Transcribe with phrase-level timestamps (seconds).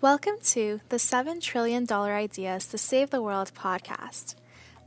[0.00, 4.36] Welcome to the $7 trillion Ideas to Save the World podcast.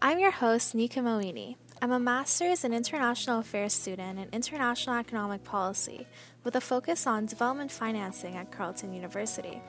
[0.02, 1.58] I'm your host, Nika Moini.
[1.82, 6.08] I'm a master's in international affairs student in international economic policy
[6.46, 9.62] with a focus on development financing at Carleton University.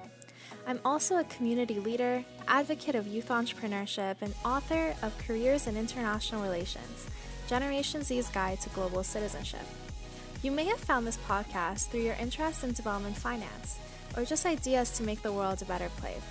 [0.64, 6.40] I'm also a community leader, advocate of youth entrepreneurship, and author of Careers in International
[6.40, 7.09] Relations
[7.48, 9.66] Generation Z's Guide to Global Citizenship.
[10.45, 13.80] You may have found this podcast through your interest in development finance
[14.16, 16.22] or just ideas to make the world a better place.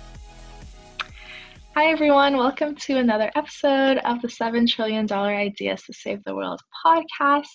[1.74, 2.36] Hi, everyone.
[2.36, 7.46] Welcome to another episode of the $7 trillion Ideas to Save the World podcast.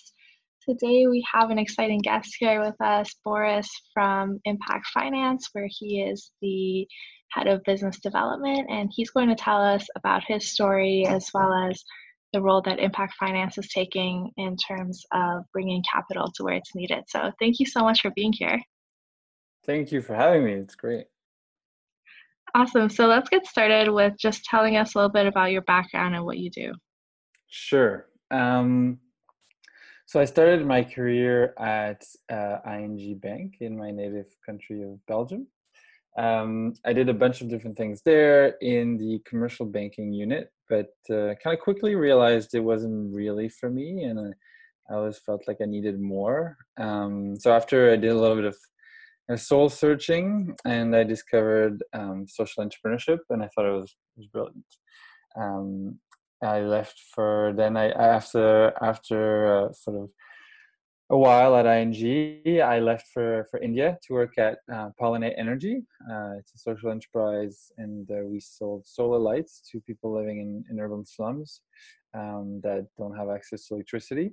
[0.68, 6.02] Today, we have an exciting guest here with us, Boris from Impak Finance, where he
[6.02, 6.86] is the
[7.30, 11.54] head of business development, and he's going to tell us about his story as well
[11.70, 11.82] as
[12.32, 16.74] the role that Impak Finance is taking in terms of bringing capital to where it's
[16.74, 17.04] needed.
[17.06, 18.60] So, thank you so much for being here.
[19.68, 20.54] Thank you for having me.
[20.54, 21.04] It's great.
[22.54, 22.88] Awesome.
[22.88, 26.24] So let's get started with just telling us a little bit about your background and
[26.24, 26.72] what you do.
[27.48, 28.06] Sure.
[28.30, 28.98] Um,
[30.06, 32.02] so I started my career at
[32.32, 35.46] uh, ING Bank in my native country of Belgium.
[36.16, 40.94] Um, I did a bunch of different things there in the commercial banking unit, but
[41.10, 45.46] uh, kind of quickly realized it wasn't really for me, and I, I always felt
[45.46, 46.56] like I needed more.
[46.78, 48.56] Um, so after I did a little bit of
[49.36, 54.64] soul searching and I discovered um, social entrepreneurship and I thought it was, was brilliant.
[55.36, 55.98] Um,
[56.42, 60.10] I left for then I after after uh, sort of
[61.10, 65.82] a while at ING, I left for, for India to work at uh, Pollinate Energy.
[66.10, 70.64] Uh, it's a social enterprise, and uh, we sold solar lights to people living in,
[70.70, 71.62] in urban slums
[72.12, 74.32] um, that don't have access to electricity.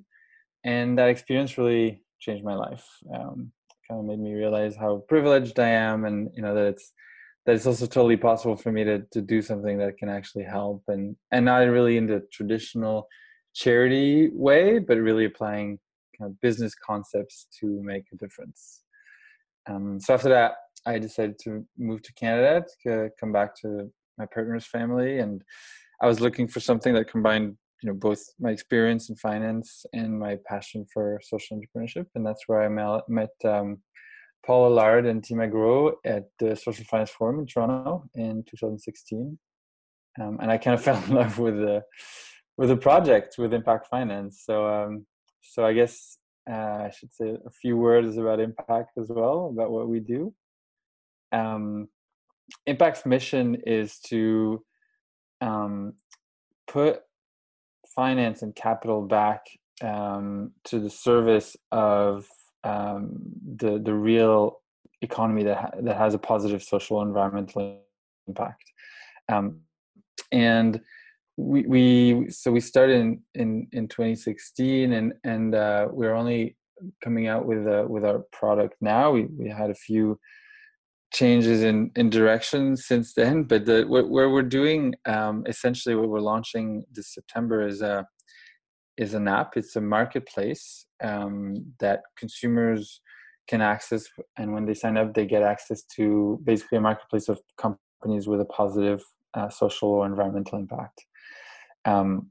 [0.66, 2.86] And that experience really changed my life.
[3.14, 3.54] Um,
[3.88, 6.92] kind of made me realize how privileged I am, and you know that it's
[7.46, 10.84] that it's also totally possible for me to to do something that can actually help,
[10.88, 13.08] and and not really in the traditional
[13.54, 15.80] charity way, but really applying
[16.18, 18.82] kind of business concepts to make a difference.
[19.68, 20.54] Um, so after that,
[20.86, 25.42] I decided to move to Canada to come back to my partner's family, and
[26.02, 30.18] I was looking for something that combined you know both my experience in finance and
[30.18, 33.78] my passion for social entrepreneurship and that's where i met um,
[34.46, 39.38] paul allard and tima grow at the social finance forum in toronto in 2016
[40.22, 41.84] um, and i kind of fell in love with the
[42.58, 44.44] with the project with impak finance.
[44.46, 45.06] So um,
[45.42, 46.18] so i guess
[46.50, 50.34] uh, i should say a few words about impact as well about what we do.
[51.32, 51.90] Um,
[52.68, 54.64] impact's mission is to
[55.42, 55.94] um,
[56.68, 57.02] put
[57.96, 59.46] finance and capital back
[59.82, 62.28] um, to the service of
[62.64, 63.18] um,
[63.58, 64.62] the the real
[65.02, 67.80] economy that ha- that has a positive social environmental
[68.28, 68.72] impact.
[69.30, 69.62] Um,
[70.32, 70.82] and
[71.38, 76.56] we, we so we started in, in, in 2016 and and uh, we're only
[77.04, 79.12] coming out with uh, with our product now.
[79.12, 80.20] We we had a few
[81.20, 86.10] changes in in direction since then but the what, where we're doing um, essentially what
[86.10, 88.06] we're launching this september is a
[88.98, 89.58] is an app.
[89.58, 93.02] It's a marketplace um, that consumers
[93.48, 97.40] can access and when they sign up they get access to basically a marketplace of
[97.60, 99.04] companies with a positive
[99.36, 101.06] uh, social or environmental impact.
[101.84, 102.30] Um,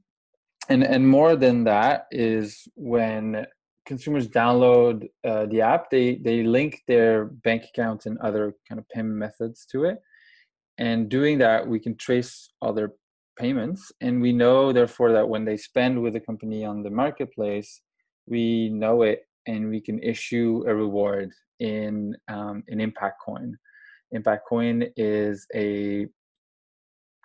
[0.67, 3.45] and and more than that is when
[3.85, 8.89] consumers download uh, the app, they they link their bank accounts and other kind of
[8.89, 9.99] payment methods to it.
[10.77, 12.91] And doing that, we can trace all their
[13.37, 17.81] payments, and we know therefore that when they spend with a company on the marketplace,
[18.27, 23.57] we know it, and we can issue a reward in um, an impact coin.
[24.11, 26.07] Impact coin is a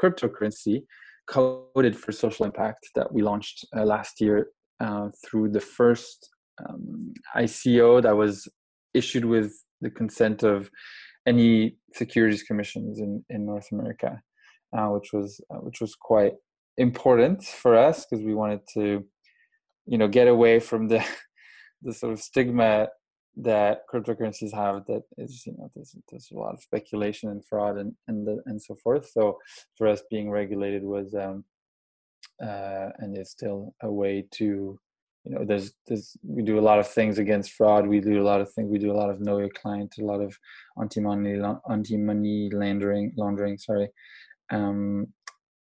[0.01, 0.85] cryptocurrency
[1.27, 4.49] coded for social impact that we launched uh, last year
[4.81, 6.31] uh, through the first
[6.69, 8.49] um, ICO that was
[8.95, 10.71] issued with the consent of
[11.27, 14.21] any securities commissions in, in North America,
[14.77, 16.35] uh, which was uh, which was quite
[16.77, 19.05] important for us because we wanted to,
[19.87, 21.05] you know, get away from the
[21.83, 22.89] the sort of stigma
[23.37, 27.79] that cryptocurrencies have that is you know there's, there's a lot of speculation and fraud
[27.79, 29.09] and and the, and so forth.
[29.11, 29.39] So
[29.77, 31.45] for us being regulated was um
[32.43, 34.79] uh and is still a way to
[35.25, 37.87] you know there's there's we do a lot of things against fraud.
[37.87, 40.05] We do a lot of things we do a lot of know your client a
[40.05, 40.37] lot of
[40.81, 41.41] anti-money
[41.71, 43.89] anti-money laundering laundering sorry.
[44.51, 45.09] Um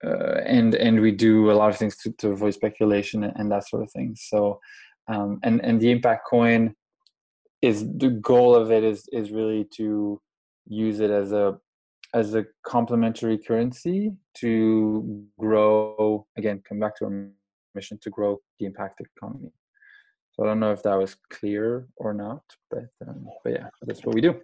[0.04, 3.68] uh, and and we do a lot of things to, to avoid speculation and that
[3.68, 4.16] sort of thing.
[4.18, 4.60] So
[5.08, 6.74] um and and the impact coin
[7.62, 10.20] is the goal of it is is really to
[10.66, 11.58] use it as a
[12.14, 17.28] as a complementary currency to grow again come back to our
[17.74, 19.52] mission to grow the impact economy.
[20.32, 24.04] So i don't know if that was clear or not but um, but yeah that's
[24.04, 24.40] what we do.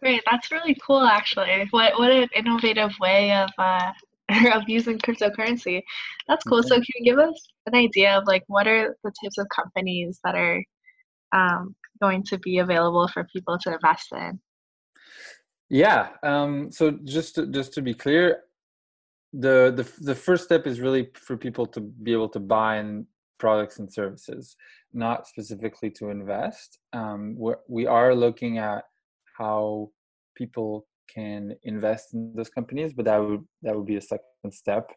[0.00, 1.66] Great that's really cool actually.
[1.70, 3.92] What what an innovative way of uh
[4.54, 5.82] of using cryptocurrency.
[6.28, 6.58] That's cool.
[6.58, 6.68] Okay.
[6.68, 10.20] so can you give us an idea of like what are the types of companies
[10.24, 10.62] that are
[11.32, 14.40] um, going to be available for people to invest in?
[15.68, 16.08] Yeah.
[16.22, 18.42] Um, so just to, just to be clear,
[19.32, 23.06] the, the the first step is really for people to be able to buy in
[23.38, 24.56] products and services,
[24.92, 26.78] not specifically to invest.
[26.92, 28.84] Um, we're, we are looking at
[29.38, 29.90] how
[30.36, 34.90] people can invest in those companies, but that would that would be a second step.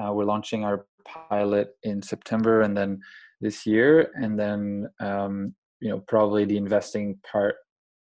[0.00, 3.00] Uh, we're launching our pilot in September, and then
[3.40, 7.56] this year, and then um, you know probably the investing part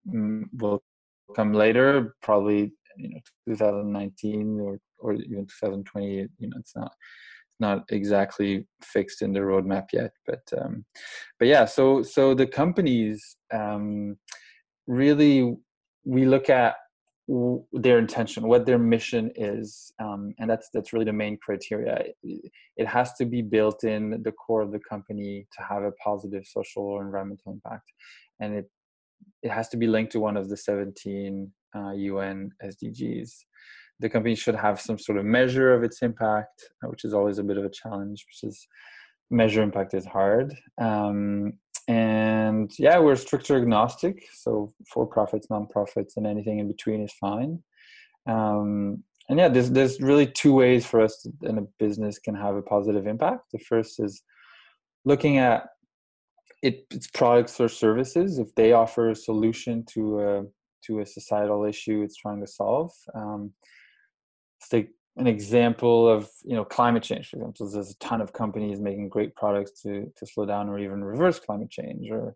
[0.08, 0.82] mm, will
[1.36, 6.28] come later, probably you know 2019 or or even 2020.
[6.38, 6.92] You know, it's not
[7.60, 10.86] not exactly fixed in the roadmap yet, but um,
[11.40, 11.66] but yeah.
[11.66, 14.18] So so the companies um,
[14.88, 15.56] really
[16.04, 16.76] we look at
[17.74, 22.88] their intention what their mission is um, and that's that's really the main criteria it
[22.88, 26.84] has to be built in the core of the company to have a positive social
[26.84, 27.92] or environmental impact
[28.40, 28.70] and it
[29.42, 33.32] it has to be linked to one of the 17 uh, UN SDGs.
[34.00, 37.38] The company should have some sort of measure of its impact, uh, which is always
[37.38, 38.68] a bit of a challenge, which is
[39.32, 40.54] measure impact is hard.
[40.80, 41.54] Um,
[41.88, 47.64] and yeah, we're structure agnostic, so for profits, non-profits, and anything in between is fine.
[48.28, 52.36] Um, and yeah, there's there's really two ways for us to, in a business can
[52.36, 53.52] have a positive impact.
[53.52, 54.24] The first is
[55.04, 55.68] looking at
[56.62, 60.48] it, its products or services if they offer a solution to
[60.86, 63.52] to a societal issue it's trying to solve um,
[64.70, 68.80] take an example of you know climate change for example there's a ton of companies
[68.80, 72.36] making great products to to slow down or even reverse climate change or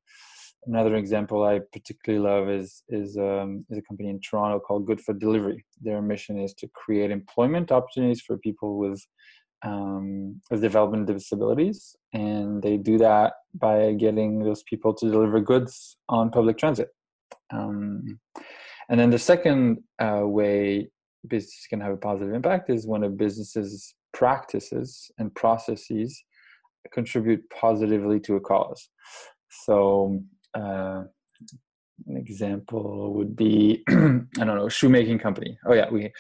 [0.66, 5.02] another example i particularly love is is um, is a company in toronto called Good
[5.02, 9.06] Foot Delivery their mission is to create employment opportunities for people with
[9.64, 15.98] um, with development disabilities, and they do that by getting those people to deliver goods
[16.08, 16.90] on public transit.
[17.52, 18.20] Um,
[18.90, 20.90] and then the second uh, way
[21.28, 26.24] business can have a positive impact is when a business's practices and processes
[26.92, 28.90] contribute positively to a cause.
[29.66, 30.24] So,
[30.56, 31.04] uh,
[32.08, 35.58] an example would be I don't know, shoemaking company.
[35.66, 36.12] Oh yeah, we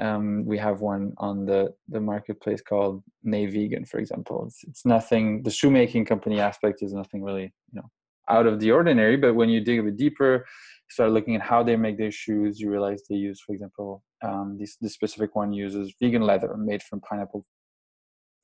[0.00, 4.44] um, we have one on the the marketplace called Nae Vegan, for example.
[4.46, 5.42] It's it's nothing.
[5.42, 7.90] The shoemaking company aspect is nothing really you know
[8.28, 9.16] out of the ordinary.
[9.16, 10.46] But when you dig a bit deeper,
[10.90, 14.56] start looking at how they make their shoes, you realize they use, for example, um,
[14.58, 17.44] this this specific one uses vegan leather made from pineapple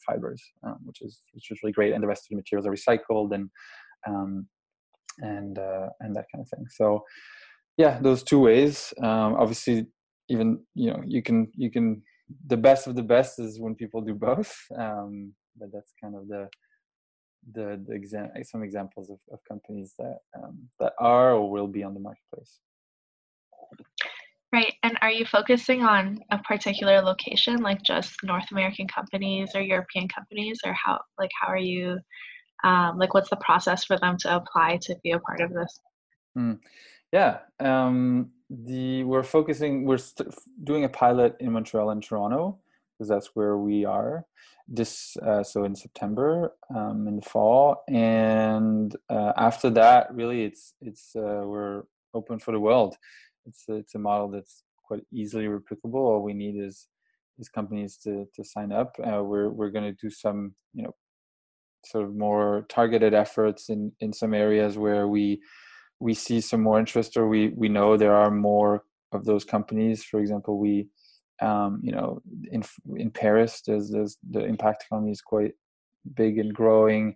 [0.07, 2.73] fibers, um, which is which is really great, and the rest of the materials are
[2.73, 3.51] recycled and
[4.07, 4.47] um,
[5.21, 6.67] and uh, and that kind of thing.
[6.71, 7.05] So
[7.77, 8.95] yeah, those two ways.
[9.03, 9.87] Um, obviously,
[10.29, 12.03] even you know you can you can
[12.47, 16.27] the best of the best is when people do both um, but that's kind of
[16.29, 16.49] the
[17.53, 21.83] the, the exam some examples of, of companies that um, that are or will be
[21.83, 22.61] on the marketplace.
[24.53, 29.61] Right and are you focusing on a particular location like just north american companies or
[29.61, 31.99] european companies or how like how are you
[32.63, 35.81] um, like what's the process for them to apply to be a part of this?
[36.39, 36.61] Mm.
[37.13, 42.59] yeah um, the we're focusing we're st- doing a pilot in montreal and toronto
[42.93, 44.25] because that's where we are
[44.67, 50.73] this uh, so in september um, in the fall and uh, after that really it's
[50.81, 51.83] it's uh, we're
[52.15, 52.97] open for the world.
[53.47, 55.95] It's it's a model that's quite easily replicable.
[55.95, 56.89] All we need is
[57.39, 58.97] is companies to to sign up.
[58.99, 60.95] Uh, we're we're going to do some you know
[61.85, 65.43] sort of more targeted efforts in in some areas where we
[66.01, 70.05] we see some more interest or we we know there are more of those companies.
[70.05, 70.89] For example we
[71.41, 72.63] um, you know in
[72.97, 75.53] in paris there's, there's the impact economy is quite
[76.15, 77.15] big and growing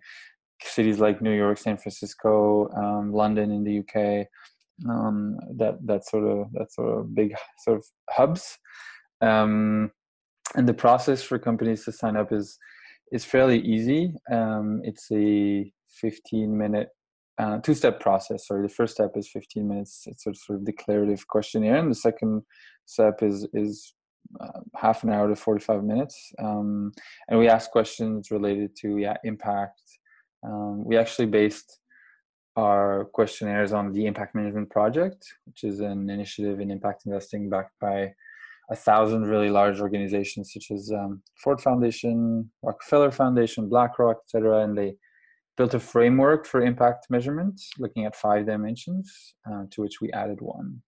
[0.61, 4.27] cities like new york san francisco um, london in the uk
[4.89, 8.57] um, that that sort of that sort of big sort of hubs
[9.21, 9.91] um,
[10.55, 12.57] and the process for companies to sign up is
[13.11, 15.71] is fairly easy um, it's a
[16.01, 16.89] 15 minute
[17.39, 18.45] uh, two-step process.
[18.45, 20.03] Sorry, the first step is 15 minutes.
[20.07, 22.43] It's a sort of declarative questionnaire, and the second
[22.85, 23.93] step is is
[24.39, 26.31] uh, half an hour to 45 minutes.
[26.39, 26.91] Um,
[27.27, 29.81] and we ask questions related to yeah impact.
[30.43, 31.79] Um, we actually based
[32.55, 37.73] our questionnaires on the Impact Management Project, which is an initiative in impact investing backed
[37.79, 38.13] by
[38.71, 44.63] a thousand really large organizations such as um, Ford Foundation, Rockefeller Foundation, BlackRock, etc.
[44.63, 44.95] And they
[45.57, 50.39] built a framework for impact measurement, looking at five dimensions, uh, to which we added
[50.39, 50.81] one.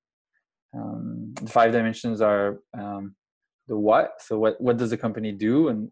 [0.73, 3.15] Um, the five dimensions are um,
[3.67, 4.21] the what.
[4.21, 5.91] So what what does the company do, and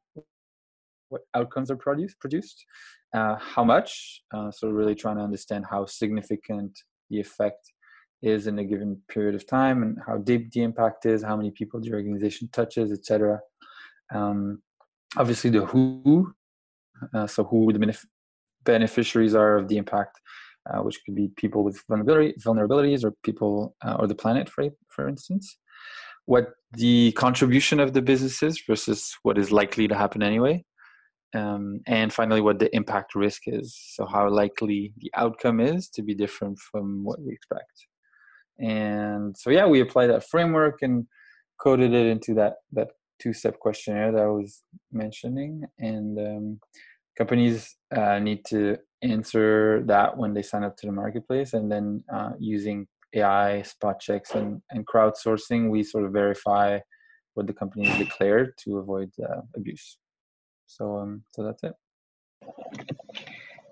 [1.10, 2.66] what outcomes are produced produced?
[3.14, 4.22] Uh, how much?
[4.34, 7.72] Uh, so really trying to understand how significant the effect
[8.22, 11.52] is in a given period of time and how deep the impact is, how many
[11.52, 13.40] people the organization touches, etc.
[14.14, 14.62] Um,
[15.18, 16.34] obviously, the who,
[17.14, 18.06] uh, so who the benef-
[18.66, 20.20] beneficiaries are of the impact,
[20.70, 24.66] uh, which could be people with vulnerability, vulnerabilities or people uh, or the planet, for
[24.90, 25.58] for instance.
[26.34, 26.46] What
[26.84, 30.56] the contribution of the business is versus what is likely to happen anyway.
[31.36, 33.68] Um, and finally, what the impact risk is.
[33.96, 37.88] So, how likely the outcome is to be different from what we expect
[38.60, 41.08] and so yeah we applied that framework and
[41.60, 46.60] coded it into that that two step questionnaire that i was mentioning and um,
[47.18, 52.04] companies uh, need to answer that when they sign up to the marketplace and then
[52.14, 56.80] uh, using ai spot checks and, and crowdsourcing we sort of verify
[57.34, 59.98] what the company has declared to avoid uh, abuse
[60.68, 61.74] so um so that's it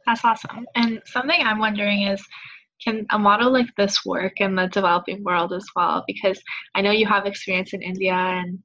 [0.06, 2.24] that's awesome and something i'm wondering is
[2.84, 6.04] can a model like this work in the developing world as well?
[6.06, 6.40] Because
[6.76, 8.60] I know you have experience in India and,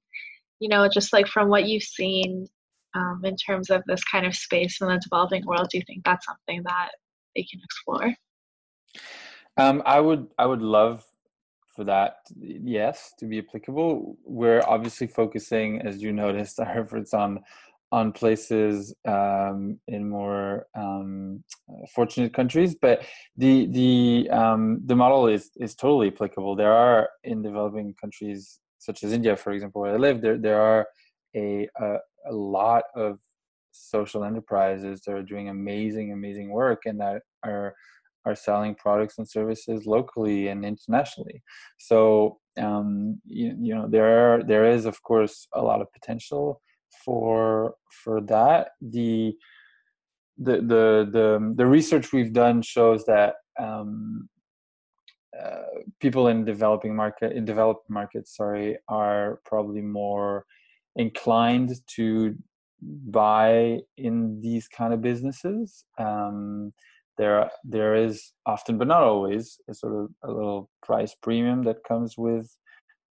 [0.61, 2.47] you know, just like from what you've seen
[2.95, 6.05] um, in terms of this kind of space in the developing world, do you think
[6.05, 6.91] that's something that
[7.35, 8.15] they can explore?
[9.57, 11.05] Um, I would, I would love
[11.75, 14.17] for that, yes, to be applicable.
[14.25, 17.41] We're obviously focusing, as you noticed, our efforts on
[17.93, 21.45] on places um, in more um,
[21.95, 23.05] fortunate countries, but
[23.37, 26.57] the the um, the model is is totally applicable.
[26.57, 30.61] There are in developing countries such as India, for example, where I live, there there
[30.61, 30.87] are
[31.37, 31.97] a a,
[32.31, 33.19] a lot of
[33.73, 37.75] social enterprises that are doing amazing amazing work and that are
[38.25, 41.43] are selling products and services locally and internationally.
[41.79, 46.61] So um, you, you know there are there is of course a lot of potential
[47.05, 47.75] for
[48.05, 49.35] for that the
[50.39, 54.29] the the the, the research we've done shows that um,
[55.41, 60.45] uh, people in developing market in developed markets sorry are probably more
[60.97, 62.37] inclined to
[62.83, 66.73] buy in these kind of businesses um,
[67.19, 71.85] there there is often but not always a sort of a little price premium that
[71.85, 72.57] comes with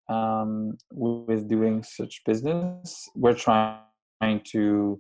[0.10, 3.10] um, with doing such business.
[3.16, 5.00] We're trying to,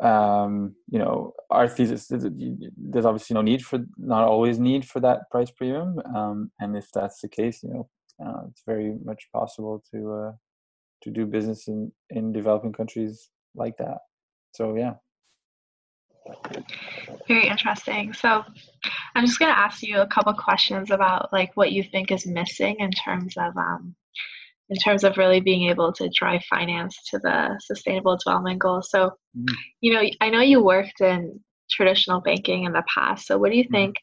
[0.00, 2.08] um, you know, our thesis.
[2.08, 6.88] There's obviously no need for, not always need for that price premium, um, and if
[6.92, 7.88] that's the case, you know,
[8.24, 10.32] uh, it's very much possible to uh,
[11.02, 13.98] to do business in in developing countries like that.
[14.54, 14.94] So yeah.
[17.26, 18.12] Very interesting.
[18.12, 18.44] So
[19.14, 22.26] I'm just going to ask you a couple questions about like what you think is
[22.26, 23.94] missing in terms of um,
[24.70, 28.90] in terms of really being able to drive finance to the sustainable development goals.
[28.90, 29.54] So, mm-hmm.
[29.80, 33.26] you know, I know you worked in traditional banking in the past.
[33.26, 33.74] So, what do you mm-hmm.
[33.74, 33.96] think?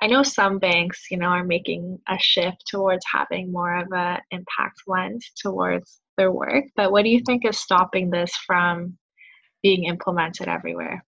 [0.00, 4.18] I know some banks, you know, are making a shift towards having more of an
[4.32, 6.64] impact lens towards their work.
[6.74, 8.98] But what do you think is stopping this from
[9.62, 11.04] being implemented everywhere?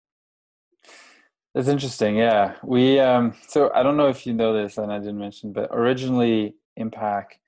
[1.55, 2.17] That's interesting.
[2.17, 2.99] Yeah, we.
[2.99, 6.57] Um, so I don't know if you know this, and I didn't mention, but originally
[6.77, 7.39] Impact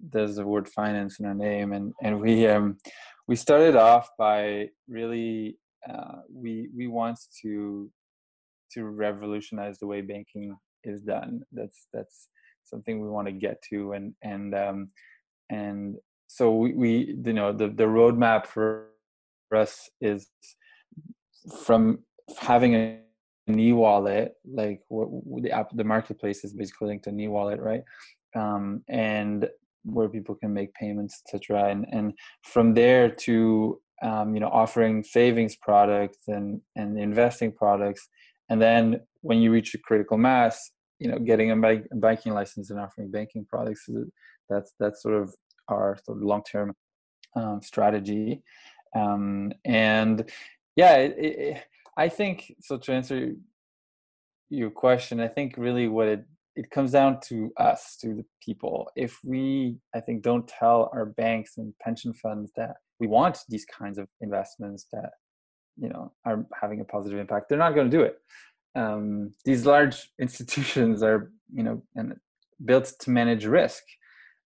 [0.00, 2.78] there's the word finance in our name, and and we um
[3.26, 5.58] we started off by really
[5.88, 7.90] uh, we we want to
[8.72, 11.42] to revolutionize the way banking is done.
[11.52, 12.28] That's that's
[12.64, 14.90] something we want to get to, and and um,
[15.50, 15.96] and
[16.28, 18.88] so we, we you know the the roadmap for
[19.54, 20.28] us is
[21.64, 22.00] from
[22.38, 22.98] having a
[23.46, 27.82] an e-wallet like what the app the marketplace is basically linked to an e-wallet right?
[28.34, 29.48] Um, and
[29.84, 32.12] where people can make payments etc and and
[32.42, 38.08] from there to um, you know offering savings products and and investing products.
[38.48, 42.32] And then when you reach a critical mass you know getting a, bank, a banking
[42.32, 43.88] license and offering banking products
[44.48, 45.34] that's that's sort of
[45.68, 46.72] our sort of long-term
[47.34, 48.42] um, strategy.
[48.94, 50.30] Um, and
[50.74, 51.64] yeah it, it,
[51.96, 53.32] i think so to answer
[54.50, 56.24] your question i think really what it
[56.58, 58.90] it comes down to us, to the people.
[58.96, 63.66] If we, I think, don't tell our banks and pension funds that we want these
[63.66, 65.10] kinds of investments that,
[65.76, 68.18] you know, are having a positive impact, they're not going to do it.
[68.76, 72.14] um, these large institutions are you know and
[72.64, 73.82] built to manage risk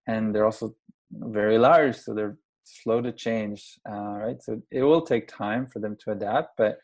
[0.06, 0.74] and they're also
[1.12, 5.80] very large so they're slow to change uh, right so it will take time for
[5.80, 6.78] them to adapt but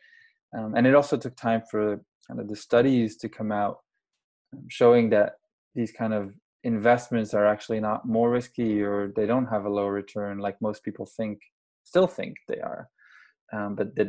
[0.57, 3.79] um, and it also took time for kind of the studies to come out
[4.55, 5.35] um, showing that
[5.75, 6.33] these kind of
[6.65, 10.83] investments are actually not more risky or they don't have a low return like most
[10.83, 11.39] people think
[11.85, 12.89] still think they are.
[13.53, 14.09] Um, but that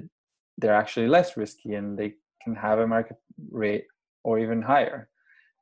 [0.57, 2.13] they're actually less risky and they
[2.43, 3.17] can have a market
[3.51, 3.85] rate
[4.23, 5.09] or even higher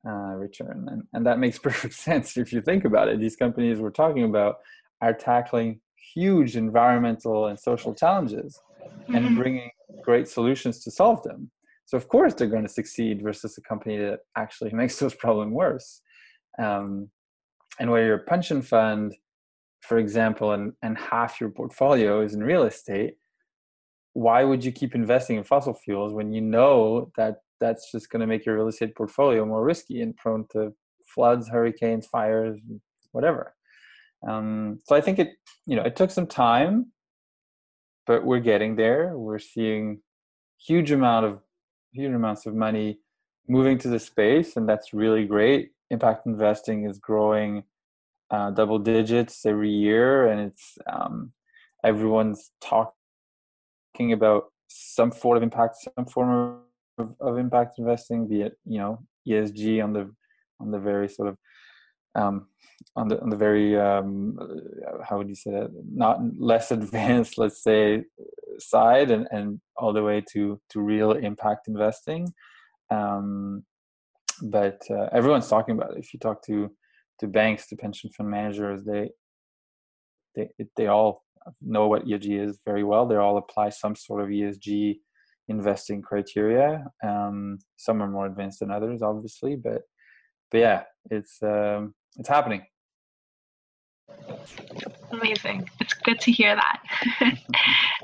[0.07, 0.87] uh, return.
[0.89, 3.19] And, and that makes perfect sense if you think about it.
[3.19, 4.57] These companies we're talking about
[5.01, 5.81] are tackling
[6.13, 9.15] huge environmental and social challenges mm-hmm.
[9.15, 9.71] and bringing
[10.05, 11.51] great solutions to solve them.
[11.85, 15.53] So of course they're going to succeed versus a company that actually makes those problems
[15.53, 16.01] worse.
[16.57, 17.09] Um,
[17.79, 19.15] and where your pension fund
[19.81, 23.15] for example and, and half your portfolio is in real estate
[24.13, 28.21] why would you keep investing in fossil fuels when you know that that's just going
[28.21, 30.73] to make your real estate portfolio more risky and prone to
[31.13, 32.57] floods hurricanes fires
[33.11, 33.53] whatever?
[34.27, 35.33] Um, so i think it
[35.67, 36.91] you know it took some time
[38.05, 39.17] but we're getting there.
[39.17, 40.01] We're seeing
[40.59, 41.39] huge amount of
[41.93, 42.99] huge amounts of money
[43.47, 45.71] moving to the space and that's really great.
[45.91, 47.63] Impact investing is growing
[48.31, 51.31] uh, double digits every year and it's um,
[51.83, 52.93] everyone's talking
[54.11, 56.59] about some form of impact some form
[56.97, 60.11] of, of, impact investing be it you know esg on the
[60.59, 61.37] on the very sort of
[62.15, 62.47] um,
[62.95, 64.37] on the on the very um,
[65.07, 65.71] how would you say that?
[65.91, 68.03] Not less advanced let's say
[68.59, 72.33] side and and all the way to to real impact investing.
[72.91, 73.63] Um,
[74.41, 75.99] but uh, everyone's talking about it.
[75.99, 76.71] If you talk to
[77.19, 79.09] to banks to pension fund managers they
[80.35, 81.23] they they all
[81.61, 83.05] know what ESG is very well.
[83.05, 84.97] They all apply some sort of ESG
[85.47, 86.85] investing criteria.
[87.03, 89.83] Um, some are more advanced than others obviously but
[90.51, 92.65] but yeah it's um, it's happening
[95.11, 95.69] Amazing.
[95.79, 96.79] It's good to hear that.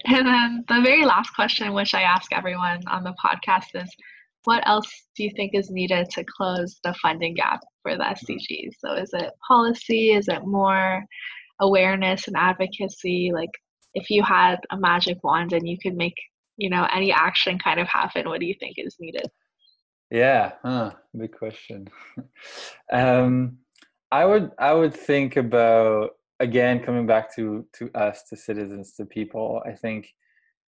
[0.05, 3.93] and then the very last question, which I ask everyone on the podcast, is
[4.45, 8.71] what else do you think is needed to close the funding gap for the SDGs?
[8.79, 10.11] So is it policy?
[10.11, 11.03] Is it more
[11.59, 13.31] awareness and advocacy?
[13.33, 13.51] Like
[13.93, 16.15] if you had a magic wand and you could make,
[16.57, 19.27] you know, any action kind of happen, what do you think is needed?
[20.09, 21.89] Yeah, huh, big question.
[22.91, 23.59] um,
[24.11, 29.05] I would I would think about again coming back to to us, to citizens, to
[29.05, 29.61] people.
[29.65, 30.13] I think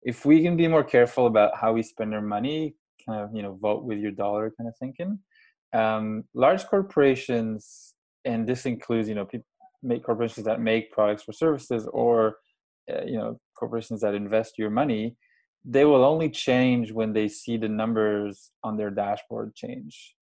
[0.03, 3.43] if we can be more careful about how we spend our money, kind of you
[3.43, 5.19] know vote with your dollar kind of thinking.
[5.73, 9.47] Um, large corporations, and this includes you know people
[9.83, 12.37] make corporations that make products or services, or
[12.93, 15.17] uh, you know corporations that invest your money.
[15.65, 20.17] They will only change when they see the numbers on their dashboard change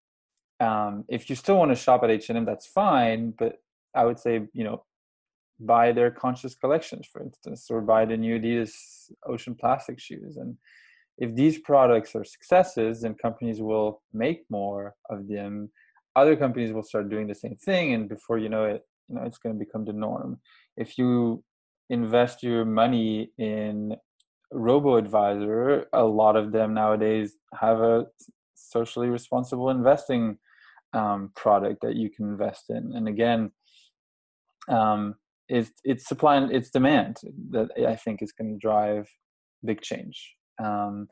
[0.61, 3.61] um, if you still want to shop at h&m that's fine but
[3.95, 4.85] i would say you know
[5.61, 8.73] buy their conscious collections for instance or buy the new adidas
[9.27, 10.57] ocean plastic shoes and
[11.19, 15.71] if these products are successes then companies will make more of them.
[16.15, 19.23] Other companies will start doing the same thing and before you know it you know
[19.23, 20.41] it's going to become the norm.
[20.77, 21.43] If you
[21.89, 23.97] invest your money in
[24.53, 28.07] robo advisor a lot of them nowadays have a
[28.55, 30.39] socially responsible investing
[30.97, 32.93] um, product that you can invest in.
[32.95, 33.53] And again,
[34.69, 35.15] um,
[35.49, 37.19] it's it's supply and it's demand
[37.51, 39.09] that I think is going to drive
[39.65, 40.35] big change.
[40.63, 41.09] Um,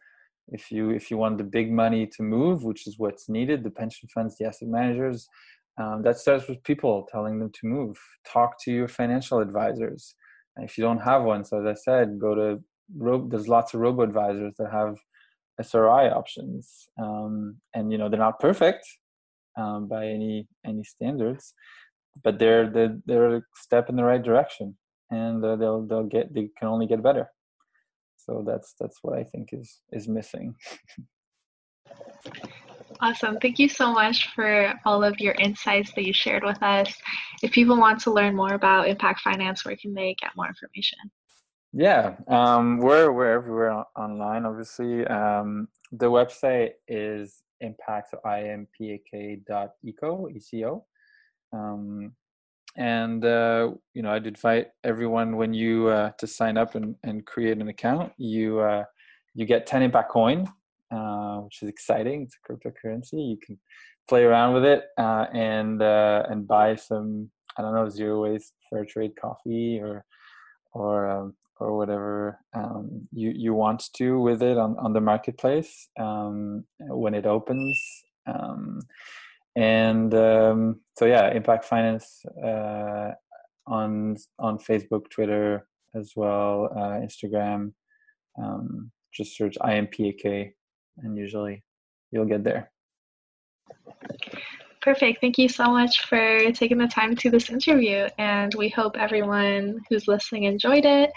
[0.49, 3.71] if you if you want the big money to move, which is what's needed, the
[3.71, 5.29] pension funds, the asset managers,
[5.81, 7.97] um, that starts with people telling them to move.
[8.27, 10.15] Talk to your financial advisors.
[10.57, 12.61] And if you don't have one, so as I said, go to
[13.29, 14.97] there's lots of robo advisors that have
[15.61, 18.85] SRI options, um, and you know they're not perfect
[19.57, 21.55] um, by any any standards,
[22.23, 24.77] but they're they're, they're a step in the right direction,
[25.11, 27.29] and uh, they'll they'll get they can only get better.
[28.17, 30.55] So that's that's what I think is is missing.
[33.01, 33.39] Awesome.
[33.39, 36.95] Thank you so much for all of your insights that you shared with us.
[37.43, 40.99] If people want to learn more about impak finance, where can they get more information?
[41.73, 44.47] Yeah, um, we're we're everywhere online.
[44.47, 50.85] Obviously, um, the website is impact so impak dot eco eco
[51.53, 52.13] um,
[52.77, 57.27] and uh, you know i'd invite everyone when you uh, to sign up and, and
[57.27, 58.85] create an account you uh,
[59.35, 60.47] you get 10 impact coin
[60.95, 62.23] uh, which is exciting.
[62.23, 63.31] It's a cryptocurrency.
[63.31, 63.59] You can
[64.09, 68.53] play around with it uh, and uh, and buy some i don't know zero waste
[68.69, 70.05] fair trade coffee or
[70.73, 75.89] or um, or whatever um, you you want to with it on on the marketplace
[75.99, 77.81] um, when it opens.
[78.27, 78.81] Um,
[79.57, 83.13] and um, so yeah, Impak Finance uh,
[83.67, 87.73] on on Facebook, Twitter as well, uh, Instagram.
[88.37, 90.53] Um, just search IMPAK,
[90.99, 91.63] and usually
[92.11, 92.73] you'll get there.
[94.85, 95.23] Perfect.
[95.23, 99.81] Thank you so much for taking the time to this interview, and we hope everyone
[99.89, 101.11] who's listening enjoyed it.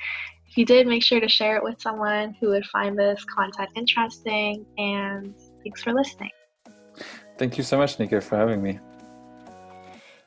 [0.48, 3.68] If you did, make sure to share it with someone who would find this content
[3.76, 6.30] interesting, and thanks for listening.
[7.38, 8.80] Thank you so much, Nika, for having me.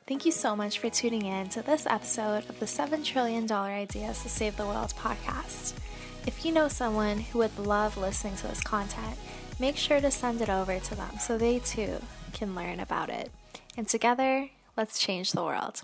[0.05, 4.21] Thank you so much for tuning in to this episode of the $7 trillion Ideas
[4.21, 5.73] to Save the World podcast.
[6.27, 9.17] If you know someone who would love listening to this content,
[9.59, 11.99] make sure to send it over to them so they too
[12.31, 13.31] can learn about it.
[13.77, 15.83] And together, let's change the world.